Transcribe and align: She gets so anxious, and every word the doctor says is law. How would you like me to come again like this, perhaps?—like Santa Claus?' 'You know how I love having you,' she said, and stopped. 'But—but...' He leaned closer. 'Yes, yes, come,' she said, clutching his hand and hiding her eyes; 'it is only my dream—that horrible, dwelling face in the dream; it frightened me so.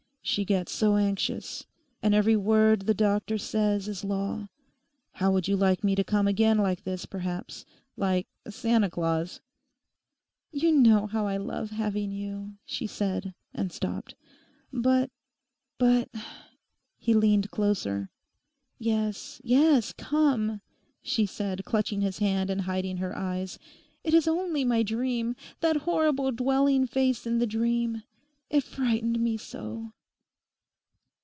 She 0.23 0.45
gets 0.45 0.71
so 0.71 0.97
anxious, 0.97 1.65
and 2.03 2.13
every 2.13 2.35
word 2.37 2.81
the 2.81 2.93
doctor 2.93 3.39
says 3.39 3.87
is 3.87 4.03
law. 4.03 4.49
How 5.13 5.31
would 5.31 5.47
you 5.47 5.57
like 5.57 5.83
me 5.83 5.95
to 5.95 6.03
come 6.03 6.27
again 6.27 6.59
like 6.59 6.83
this, 6.83 7.07
perhaps?—like 7.07 8.27
Santa 8.47 8.89
Claus?' 8.91 9.41
'You 10.51 10.73
know 10.73 11.07
how 11.07 11.25
I 11.25 11.37
love 11.37 11.71
having 11.71 12.11
you,' 12.11 12.53
she 12.67 12.85
said, 12.85 13.33
and 13.51 13.71
stopped. 13.71 14.13
'But—but...' 14.71 16.11
He 16.99 17.15
leaned 17.15 17.49
closer. 17.51 18.11
'Yes, 18.77 19.41
yes, 19.43 19.91
come,' 19.91 20.61
she 21.01 21.25
said, 21.25 21.65
clutching 21.65 22.01
his 22.01 22.19
hand 22.19 22.51
and 22.51 22.61
hiding 22.61 22.97
her 22.97 23.17
eyes; 23.17 23.57
'it 24.03 24.13
is 24.13 24.27
only 24.27 24.63
my 24.65 24.83
dream—that 24.83 25.77
horrible, 25.77 26.31
dwelling 26.31 26.85
face 26.85 27.25
in 27.25 27.39
the 27.39 27.47
dream; 27.47 28.03
it 28.51 28.63
frightened 28.63 29.19
me 29.19 29.35
so. 29.35 29.91